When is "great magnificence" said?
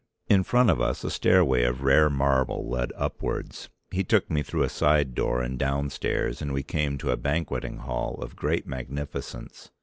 8.35-9.69